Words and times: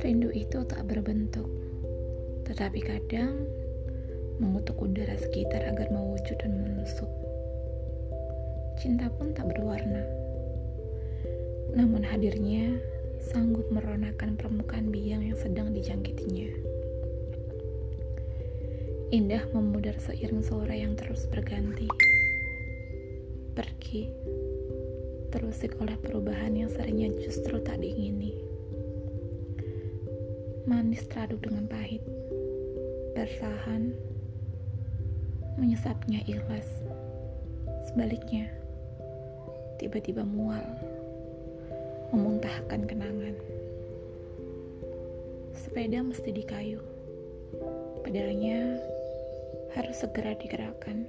Rindu 0.00 0.32
itu 0.32 0.64
tak 0.64 0.88
berbentuk, 0.88 1.44
tetapi 2.48 2.80
kadang 2.80 3.44
mengutuk 4.40 4.80
udara 4.80 5.12
sekitar 5.20 5.60
agar 5.68 5.92
mewujud 5.92 6.40
dan 6.40 6.56
menusuk. 6.56 7.12
Cinta 8.80 9.12
pun 9.12 9.36
tak 9.36 9.52
berwarna, 9.52 10.08
namun 11.76 12.00
hadirnya 12.00 12.80
sanggup 13.20 13.68
meronakan 13.68 14.40
permukaan 14.40 14.88
biang 14.88 15.20
yang 15.20 15.36
sedang 15.36 15.76
dijangkitinya. 15.76 16.48
Indah 19.12 19.44
memudar 19.52 20.00
seiring 20.00 20.40
sore 20.40 20.80
yang 20.80 20.96
terus 20.96 21.28
berganti. 21.28 21.92
Pergi, 23.60 24.08
terusik 25.28 25.76
oleh 25.84 25.92
perubahan 26.00 26.56
yang 26.56 26.72
seringnya 26.72 27.12
justru 27.20 27.60
tak 27.60 27.84
diingini 27.84 28.32
manis 30.64 31.04
teraduk 31.12 31.44
dengan 31.44 31.68
pahit. 31.68 32.00
Bersahan, 33.12 33.92
menyesapnya 35.60 36.24
ikhlas. 36.24 36.64
Sebaliknya, 37.84 38.48
tiba-tiba 39.76 40.24
mual, 40.24 40.64
memuntahkan 42.16 42.86
kenangan. 42.88 43.36
Sepeda 45.52 46.00
mesti 46.00 46.32
di 46.32 46.44
kayu, 46.48 46.80
pedalnya 48.06 48.80
harus 49.76 50.00
segera 50.00 50.32
digerakkan. 50.38 51.04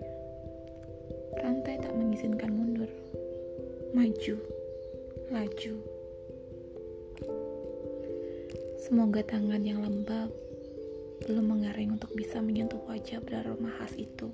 Rantai 1.42 1.82
tak 1.82 1.98
mengizinkan 1.98 2.54
mundur, 2.54 2.88
maju, 3.98 4.38
laju. 5.34 5.76
Semoga 8.78 9.26
tangan 9.26 9.66
yang 9.66 9.82
lembab 9.82 10.30
belum 11.26 11.46
mengering 11.58 11.98
untuk 11.98 12.14
bisa 12.14 12.38
menyentuh 12.42 12.78
wajah 12.86 13.18
beraroma 13.26 13.74
khas 13.82 13.98
itu. 13.98 14.30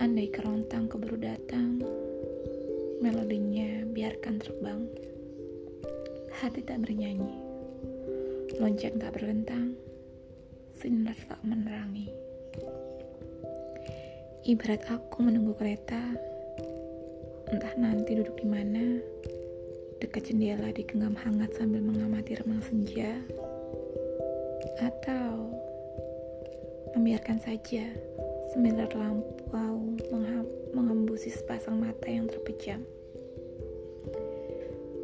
Andai 0.00 0.32
kerontang 0.32 0.88
keburu 0.88 1.20
datang, 1.20 1.84
melodinya 3.04 3.84
biarkan 3.92 4.40
terbang. 4.40 4.88
Hati 6.40 6.64
tak 6.64 6.88
bernyanyi, 6.88 7.36
lonceng 8.56 8.96
tak 8.96 9.12
berlentang, 9.12 9.76
sinar 10.78 11.18
tak 11.28 11.42
menerangi. 11.44 12.08
Ibarat 14.48 14.80
aku 14.88 15.28
menunggu 15.28 15.52
kereta, 15.60 16.00
entah 17.52 17.74
nanti 17.76 18.16
duduk 18.16 18.40
di 18.40 18.48
mana, 18.48 18.96
dekat 20.00 20.32
jendela 20.32 20.72
digenggam 20.72 21.12
hangat 21.20 21.52
sambil 21.52 21.84
mengamati 21.84 22.32
remang 22.32 22.64
senja, 22.64 23.12
atau 24.80 25.52
membiarkan 26.96 27.36
saja 27.44 27.92
semilir 28.48 28.88
lampu 28.96 29.36
mengembusi 30.72 31.28
sepasang 31.28 31.84
mata 31.84 32.08
yang 32.08 32.24
terpejam 32.24 32.80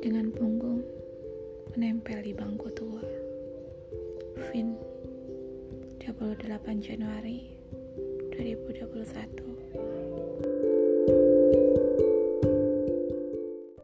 dengan 0.01 0.33
punggung 0.33 0.81
menempel 1.77 2.25
di 2.25 2.33
bangku 2.33 2.73
tua. 2.73 3.05
Vin 4.49 4.73
28 6.01 6.81
Januari 6.81 7.64
2021 8.39 10.04